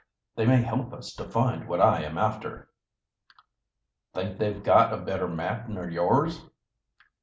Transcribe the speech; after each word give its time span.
"They 0.35 0.47
may 0.47 0.63
help 0.63 0.93
us 0.93 1.13
to 1.13 1.25
find 1.29 1.67
what 1.67 1.79
I 1.79 2.01
am 2.01 2.17
after." 2.17 2.71
"Think 4.15 4.39
they've 4.39 4.63
got 4.63 4.91
a 4.95 4.97
better 4.97 5.27
map 5.27 5.69
nor 5.69 5.87
yours?" 5.91 6.41